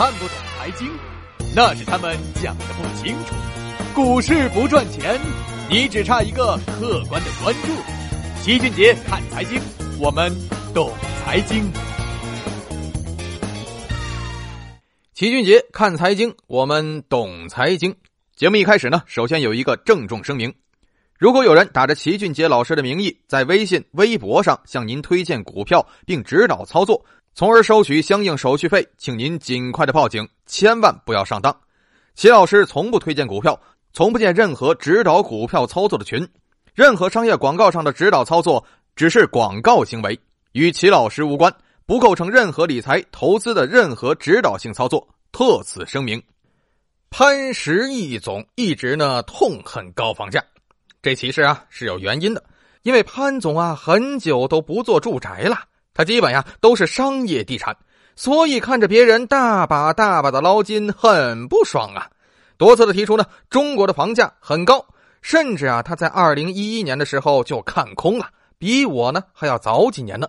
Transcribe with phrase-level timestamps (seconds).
[0.00, 0.90] 看不懂财经，
[1.54, 3.34] 那是他们讲的不清楚。
[3.94, 5.20] 股市不赚钱，
[5.68, 7.68] 你只差一个客观的关注。
[8.42, 9.60] 齐俊杰看财经，
[9.98, 10.34] 我们
[10.72, 10.90] 懂
[11.22, 11.70] 财经。
[15.12, 17.94] 齐俊杰看财经，我们懂财经。
[18.34, 20.50] 节目一开始呢，首先有一个郑重声明：
[21.18, 31.56] 如果有人打着齐俊杰老师的名义，在微信、微博上向您推荐股票并指导操作，从而收取相应手续费，请您尽快的报警，千万不要上当。
[32.14, 33.58] 齐老师从不推荐股票，
[33.92, 36.28] 从不见任何指导股票操作的群，
[36.74, 38.62] 任何商业广告上的指导操作
[38.94, 40.18] 只是广告行为，
[40.52, 41.54] 与齐老师无关，
[41.86, 46.22] 不构成任何理财投资的任何指导性操作，特此声明。
[47.08, 50.44] 潘石屹总一直呢痛恨高房价，
[51.00, 52.44] 这其实啊是有原因的，
[52.82, 55.60] 因为潘总啊很久都不做住宅了，
[55.94, 57.76] 他基本呀都是商业地产，
[58.16, 62.08] 所以看着别人大把大把的捞金，很不爽啊，
[62.56, 64.84] 多次的提出呢中国的房价很高，
[65.22, 70.28] 甚至啊他在二零一一年的时候就看空了，比我呢还要早几年呢。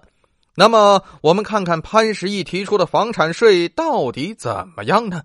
[0.56, 5.22] 那么我们看看潘石屹提出的房产税到底怎么样呢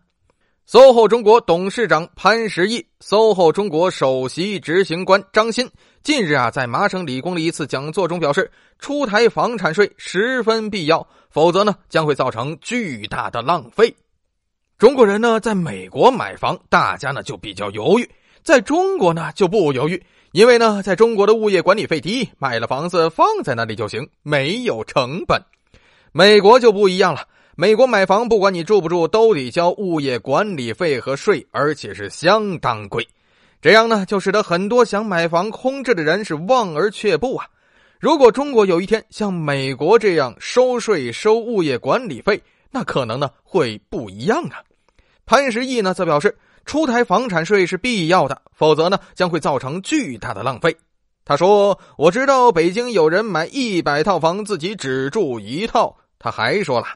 [0.68, 5.70] ？SOHO 中国董事长潘石屹，SOHO 中国首席执行官张欣
[6.02, 8.50] 近日啊，在麻省理工的一次讲座中表示，
[8.80, 13.94] 出台房产税十分必要，否则呢将会造成巨大的浪费。
[14.76, 18.04] 中国人呢，在美国买房，大家呢就比较犹豫；
[18.42, 25.40] 在中国呢就不犹豫，因为呢，在中国的物业管理费低，买了房子放在那里就行，没有成本。
[26.10, 27.28] 美国就不一样了。
[27.58, 33.08] 美国买房，不管你住不住，都得交物业管理费和税，而且是相当贵。
[33.62, 37.46] 这样呢，就使得很多想买房空置的人是望而却步啊。
[37.98, 42.38] 如果中国有一天像美国这样收税、收物业管理费，
[42.70, 44.60] 那可能呢会不一样啊。
[45.24, 50.76] 潘石屹呢则表示，出台房产税是必要的，否则呢将会造成巨大的浪费。
[51.24, 56.86] 他说：“我知道北京有人买一百套房，自己只住一套。”他还说了。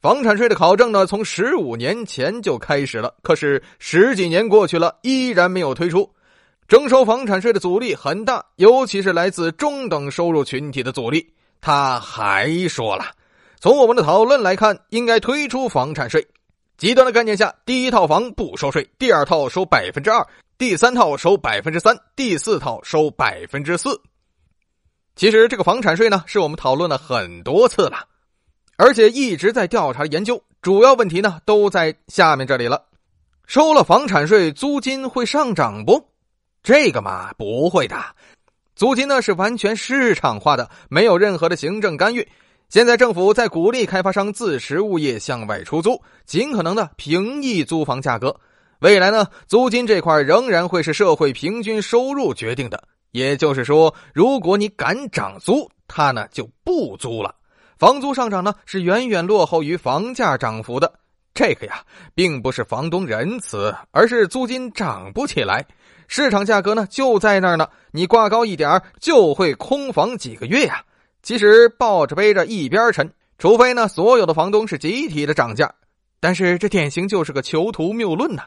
[0.00, 6.10] 房产税的考证呢，从十五年前就开始了，可是十几年过去了，依然没有推出。
[6.66, 11.34] 征收房产税的阻力很大，尤其是来自中等收入群体的阻力。
[11.60, 13.04] 他还说了，
[13.60, 16.26] 从我们的讨论来看，应该推出房产税。
[16.78, 24.00] 极端的概念下，第一套房不收税，第二套收百分之二，第三套收百分之三，第四套收百分之四。
[25.14, 28.06] 其实这个房产税呢，是我们讨论了很多次了。
[28.82, 32.82] 而且一直在调查研究，主要问题呢都在下面这里了。
[33.46, 36.02] 收了房产税，租金会上涨不？
[36.62, 37.94] 这个嘛不会的，
[38.74, 42.26] 租金呢是完全市场化的，没有任何的行政干预。
[42.70, 48.34] 现在政府在鼓励开发商自持物业向外出租，尽可能的平抑租房价格。
[48.78, 52.82] 未来呢，租金这块仍然会是社会平均收入决定的。
[53.10, 57.34] 也就是说，如果你敢涨租，他呢就不租了。
[57.80, 60.92] 房租上涨呢，是远远落后于房价涨幅的。
[61.32, 61.82] 这个呀，
[62.14, 65.64] 并不是房东仁慈，而是租金涨不起来。
[66.06, 67.66] 市场价格呢，就在那儿呢。
[67.90, 70.84] 你挂高一点就会空房几个月呀。
[71.22, 75.74] 其实抱着背着一边沉，除非呢，所有的房东是集体的涨价。
[76.20, 78.42] 但是这典型就是个囚徒谬论呐。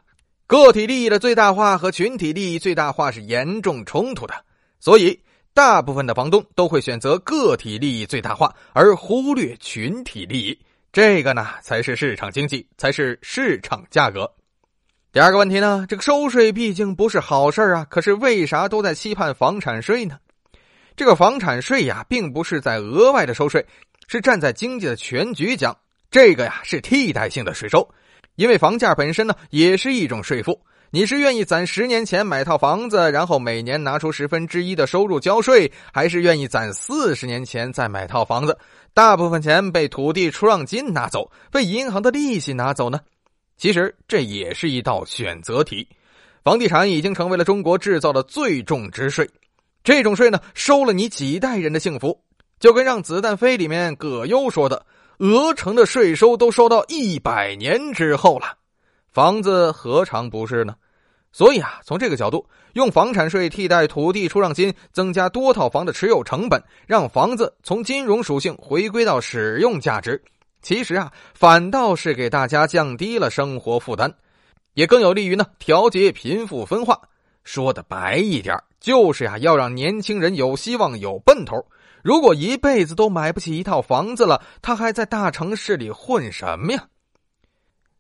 [0.46, 4.36] 个体利益的最大化和群体利益最大化是严重冲突的，
[4.80, 5.20] 所以。
[5.54, 10.60] 大部分的房东都会选择个体利益最大化，而忽略群体利益。
[10.92, 14.32] 这个呢，才是市场经济，才是市场价格。
[15.12, 20.18] 第二个问题呢，这个收税毕竟不是好事啊，可是为啥都在期盼房产税呢？
[20.96, 23.64] 这个房产税呀，并不是在额外的收税，
[24.08, 25.78] 是站在经济的全局讲，
[26.10, 27.88] 这个呀是替代性的税收，
[28.36, 30.60] 因为房价本身呢，也是一种税负。
[30.96, 38.56] 你是愿意攒十年前买套房子，然后每年拿出十分之一的收入交税，还是愿意攒四十年前再买套房子，
[38.94, 43.00] 大部分钱被土地出让金拿走，被银行的利息拿走呢？
[43.58, 45.88] 其实这也是一道选择题。
[46.44, 49.28] 房地产已经成为了中国制造的最重之税，
[49.84, 52.16] 这种税呢，收了你几代人的幸福，
[52.60, 54.86] 就跟《让子弹飞》里面葛优说的
[55.18, 58.58] ：“鹅城的税收都收到一百年之后了，
[59.14, 60.76] 房子何尝不是呢？”
[61.32, 70.22] 所以啊，从这个角度，用房产税替代土地出让金，增加多套房的持有成本，让房子从金融属性回归到使用价值，
[70.62, 74.14] 其实啊，反倒是给大家降低了生活负担，
[74.76, 77.02] 也更有利于呢调节贫富分化。
[77.44, 81.66] 说的白一点，就是呀，要让年轻人有希望、有奔头。
[82.04, 86.84] 如果一辈子都买不起一套房子了，他还在大城市里混什么呀？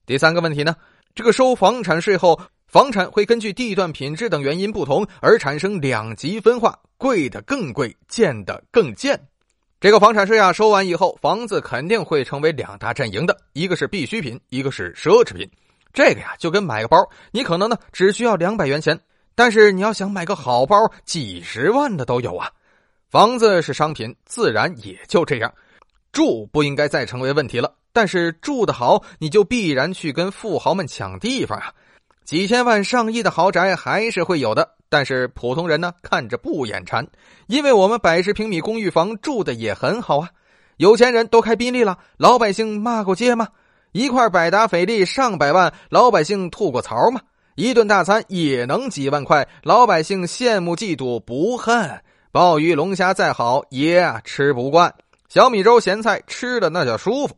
[0.05, 0.75] 第三个问题呢，
[1.15, 9.19] 这个收房产税后，房产会根据地段品质等原因不同而产生两极分化，贵的更贵，贱的更贱。
[9.79, 15.47] 这个房产税啊，收完以后，房子肯定会成为两大阵营的，一个是必需品，一个是奢侈品。
[15.93, 16.97] 这个呀，就跟买个包，
[17.31, 18.99] 你可能呢只需要两百元钱，
[19.35, 20.75] 但是你要想买个好包，
[21.05, 22.49] 几十万的都有啊。
[23.11, 25.53] 房子是商品，自然也就这样。
[26.11, 27.71] 住不应该再成为问题了。
[27.93, 31.71] 但是住的好，你就必然去跟富豪们抢地方啊！
[32.25, 37.07] 几千万、上亿的豪宅还是会有的，但是普通人呢，看着不眼馋，
[37.47, 40.29] 因为我们百十平米公寓房住的也很好啊。
[40.77, 43.47] 有钱人都开宾利了，老百姓骂过街吗？
[43.91, 47.21] 一块百达翡丽上百万，老百姓吐过槽吗？
[47.55, 52.01] 一顿大餐也能几万块，老百姓羡慕嫉妒不恨。
[52.31, 54.91] 鲍鱼龙虾再好也吃不惯，
[55.29, 57.35] 小米粥咸菜吃的那叫舒服。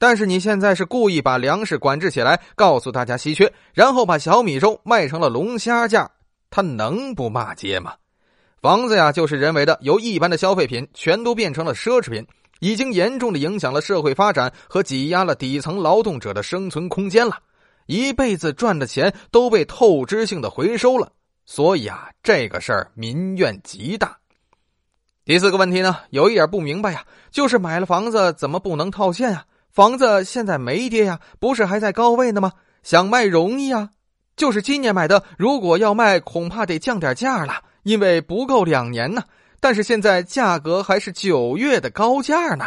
[0.00, 6.10] 但是你现在是故意把粮食管制起来，告诉大家稀缺，然后把小米粥卖成了龙虾价，
[6.48, 7.92] 他能不骂街吗？
[8.62, 12.26] 房子呀，就是人为的，由一般的消费品全都变成了奢侈品，
[12.60, 17.38] 已经严重的影响了社会发展和挤压了底层劳动者的生存空间了。
[17.84, 21.12] 一辈子赚的钱都被透支性的回收了，
[21.44, 24.16] 所以啊，这个事儿民怨极大。
[25.26, 29.44] 第四个问题呢，有一点不明白呀，就是买了房子怎么不能套现啊？
[29.72, 32.52] 房子现在没跌呀，不是还在高位呢吗？
[32.82, 33.90] 想卖容易啊，
[34.36, 39.22] 就是今年买的，如果要卖，恐怕得降点价了，因为不够两年呢。
[39.60, 42.64] 但是现在价格还是九月的高价呢。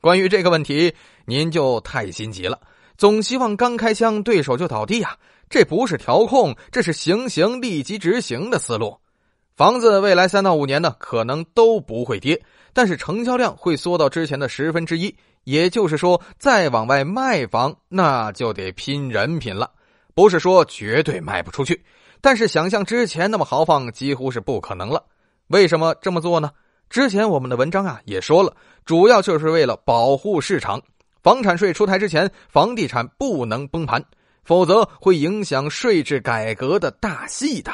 [0.00, 0.94] 关于这个问题，
[1.26, 2.60] 您就太心急了，
[2.96, 5.16] 总希望刚开枪对手就倒地啊，
[5.50, 8.96] 这不是调控，这是行刑立即执行的思路。
[9.56, 12.42] 房子未来三到五年呢，可能都不会跌，
[12.72, 15.14] 但是成交量会缩到之前的十分之一。
[15.44, 19.70] 也就是说，再往外卖房，那就得拼人品了。
[20.14, 21.84] 不是说绝对卖不出去，
[22.20, 25.04] 但是想象之前那么豪放，几乎是不可能了。
[25.48, 26.50] 为什么这么做呢？
[26.88, 28.54] 之前我们的文章啊也说了，
[28.84, 30.80] 主要就是为了保护市场。
[31.22, 34.04] 房产税出台之前，房地产不能崩盘，
[34.44, 37.72] 否则会影响税制改革的大戏的。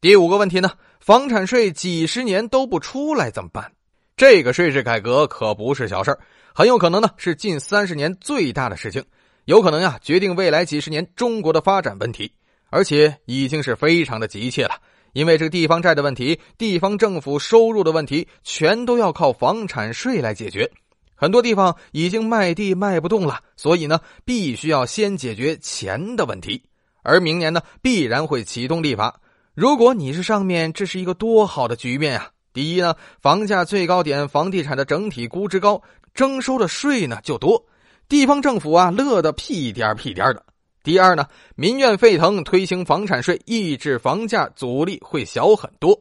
[0.00, 0.70] 第五个问题呢，
[1.00, 3.72] 房产税几十年都不出来怎么办？
[4.18, 6.18] 这个税制改革可不是小事儿。
[6.52, 9.04] 很有可能呢是近三十年最大的事情，
[9.44, 12.32] 有可能呀决定未来几十年中国的发展问题，
[12.68, 14.72] 而且已经是非常的急切了。
[15.12, 20.68] 因为这个地方债的问题、地方政府收入的问题，全都要靠房产税来解决。
[21.14, 26.60] 很多地方已经卖地卖不动了，所以呢必须要先解决钱的问题。
[27.04, 29.20] 而明年呢必然会启动立法。
[29.54, 32.30] 如果你是上面，这是一个多好的局面啊！
[32.52, 35.80] 第一呢，房价最高点，房地产的整体估值高。
[36.14, 37.64] 征收的税呢就多，
[38.08, 40.44] 地方政府啊乐得屁颠屁颠的。
[40.82, 45.96] 第二呢，民怨沸腾，推行房产税抑制房价阻力会小很多。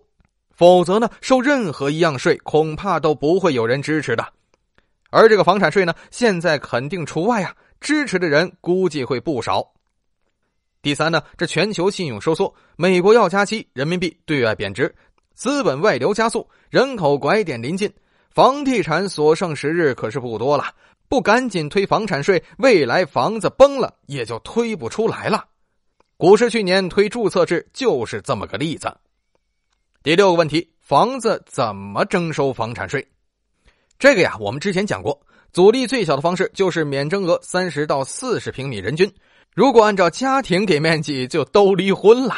[0.55, 4.25] 否则呢，收任何一样税恐怕都不会有人支持的。
[5.11, 9.71] 而这个房产税呢，现在肯定除外啊，支持的人估计会不少。
[10.81, 14.95] 第三呢，这全球信用收缩，美国要加息，人民币对外贬值，
[15.37, 17.93] 资本外流加速，人口拐点临近。
[18.31, 20.65] 房地产所剩时日可是不多了，
[21.07, 25.45] 不赶紧推房产税，未来房子崩了也就推不出来了。
[26.17, 28.91] 股市去年推注册制就是这么个例子。
[30.01, 33.07] 第六个问题，房子怎么征收房产税？
[33.99, 35.21] 这个呀，我们之前讲过，
[35.53, 39.11] 阻力最小的方式就是免征额三十到四十平米人均，
[39.53, 42.35] 如果按照家庭给面积，就都离婚了，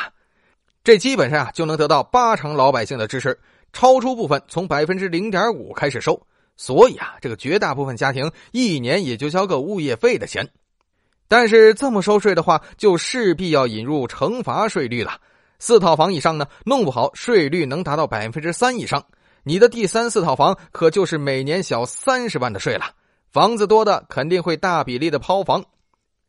[0.89, 3.37] 这基本上啊就能得到八成老百姓的支持。
[3.71, 6.19] 超出部分从百分之零点五开始收，
[6.57, 10.49] 所以啊，这个绝大部分家庭一年也就交个物业费的钱。
[11.27, 15.21] 但是这么收税的话，就势必要引入惩罚税率了。
[15.59, 19.05] 四套房以上呢，弄不好税率能达到百分之三以上。
[19.43, 22.85] 你的第三四套房可就是每年小三十万的税了。
[23.31, 25.63] 房子多的肯定会大比例的抛房。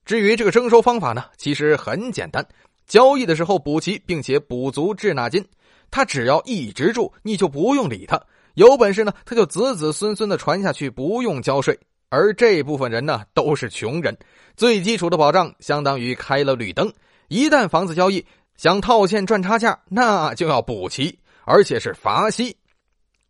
[0.04, 2.46] 至于这个征收方法呢，其实很简单，
[2.90, 5.46] 交易的时候补齐，并且补足滞纳金。
[5.92, 8.20] 他只要一直住，你就不用理他。
[8.54, 11.78] 有本事呢，他就子子孙孙的传下去，不用交税。
[12.08, 14.18] 而这部分人呢，都是穷人，
[14.56, 16.92] 最基础的保障相当于开了绿灯。
[17.28, 22.56] 一旦房子交易想套现赚差价，那就要补齐，而且是罚息。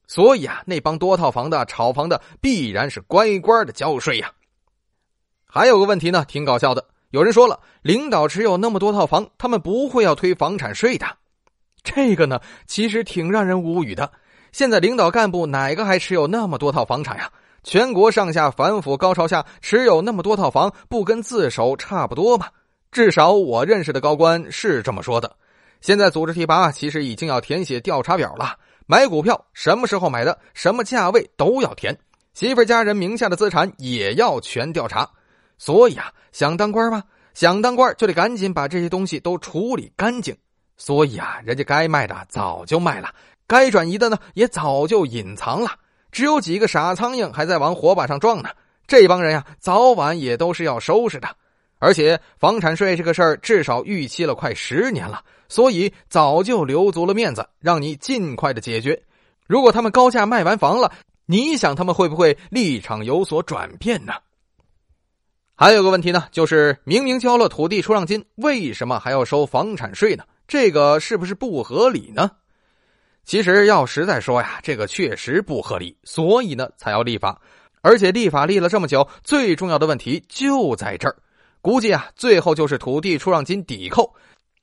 [0.07, 4.33] 所以啊，那帮多套房的、炒房的，必然是乖乖的交税呀。
[5.45, 6.87] 还有个问题呢，挺搞笑的。
[7.11, 11.07] 有人说了，领导持有那么多套房，他们不会要推房产税的。
[11.83, 14.11] 这个呢，其实挺让人无语的。
[14.53, 17.31] 现在领导干部哪个还持有那么多套房产呀？
[17.63, 22.47] 全国上下反腐高潮下持有那么多套房，不跟自首差不多吗？
[22.93, 25.31] 至少我认识的高官是这么说的。
[25.81, 28.57] 现在组织提拔，其实已经要填写调查表了。
[28.87, 31.97] 买股票什么时候买的，什么价位都要填。
[32.35, 35.09] 媳妇家人名下的资产也要全调查。
[35.61, 37.05] 所以啊，想当官吗？
[37.35, 40.35] 想当官就得赶紧把这些东西都处理干净。
[40.79, 43.15] 所以啊，人家该卖的早就卖了，
[43.47, 45.73] 该转移的呢也早就隐藏了。
[46.11, 48.49] 只有几个傻苍蝇还在往火把上撞呢。
[48.87, 51.29] 这帮人呀，早晚也都是要收拾的。
[51.79, 58.99] 而且房产税这个事儿至少预期了快十年了，所以早就留足了面子，让你尽快的解决。
[59.47, 60.91] 如果他们高价卖完房了，
[61.27, 64.15] 你想他们会不会立场有所转变呢？
[65.61, 70.25] 还有个问题呢，就是明明交了土地出让金，为什么还要收房产税呢？
[70.49, 72.31] 这个是不是不合理呢？
[73.27, 77.39] 其实要实在说呀，这个确实不合理，所以呢才要立法。
[77.83, 81.15] 而且立法立了这么久，最重要的问题就在这儿。
[81.61, 84.11] 估计啊，最后就是土地出让金抵扣，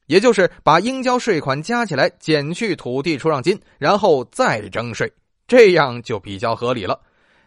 [0.08, 5.14] 也就是把应交税款加起来减去土地出让金，然后再征税，
[5.48, 7.00] 这样就比较合理了。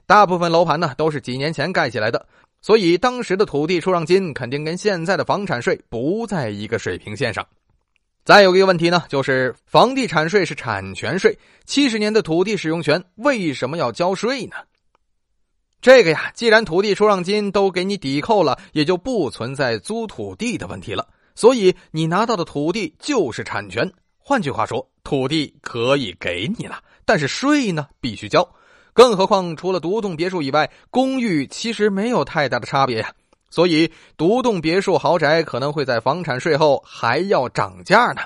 [0.07, 2.25] 大部分楼盘呢都是几年前盖起来的，
[2.63, 7.47] 所以当时的土地出让金肯定跟现在的房产税不在一个水平线上。
[8.23, 14.57] 再有一个问题呢，就是房地产税是产权税，七十年的土地使用权为什么要交税呢？
[15.81, 21.09] 这个呀，既然土地出让金都给你抵扣了，也就不存在租土地的问题了。
[21.35, 23.91] 所以你拿到的土地就是产权。
[24.19, 28.47] 换句话说，土地可以给你了，但是税呢必须交。
[28.93, 33.13] 更何况，除了独栋别墅以外，公寓其实没有太大的差别呀。
[33.51, 38.23] 所以，独栋别墅豪宅可能会在房产税后还要涨价呢。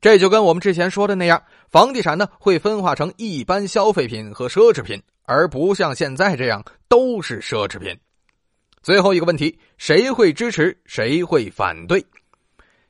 [0.00, 5.02] 这就跟我们之前说的那样，房地产呢会分化成一般消费品和奢侈品。
[5.24, 7.96] 而不像现在这样都是奢侈品。
[8.82, 12.04] 最后一个问题，谁会支持，谁会反对？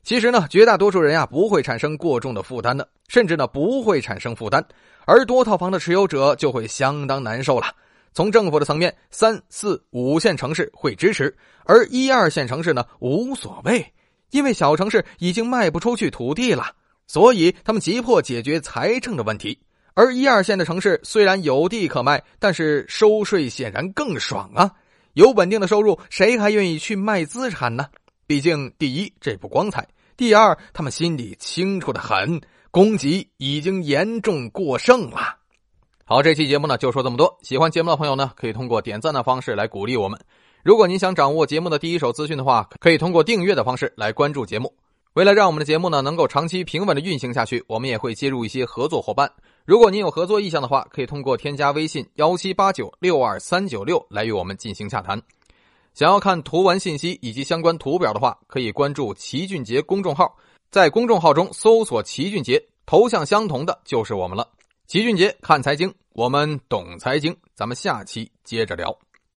[0.03, 4.65] 其实呢，绝大多数人呀不会产生过重的负担的，甚至呢不会产生负担，
[5.05, 7.67] 而多套房的持有者就会相当难受了。
[8.13, 13.93] 从政府的层面，三四五线城市会支持，而一二线城市呢无所谓，
[14.31, 16.75] 因为小城市已经卖不出去土地了，
[17.07, 19.59] 所以他们急迫解决财政的问题。
[19.95, 24.71] 而一二线的城市虽然有地可卖，但是收税显然更爽啊！
[25.13, 27.85] 有稳定的收入，谁还愿意去卖资产呢？
[28.25, 29.83] 毕竟，第一这不光彩；
[30.17, 32.41] 第二，他们心里清楚的很，
[32.73, 35.37] 供给已经严重过剩了。
[36.05, 37.37] 好，这期节目呢就说这么多。
[37.43, 40.19] 喜欢节目的朋友呢，可以通过点赞的方式来鼓励我们。
[40.63, 44.73] 如果您想掌握节目的第一手资讯的话，可以通过订阅的方式来关注节目。
[45.13, 49.31] 为了让我们的节目呢能够长期平稳的运行下去，我们也会接入一些合作伙伴。
[49.65, 55.21] 如果您有合作意向的话，可以通过添加微信幺七八九六二三九六来与我们进行洽谈。
[55.93, 60.35] 想要看图文信息以及相关图表的话，可以关注齐俊杰公众号，
[60.73, 64.49] 在公众号中搜索齐俊杰，头像相同的就是我们了。
[64.87, 68.97] 齐俊杰看财经，我们懂财经，咱们下期接着聊。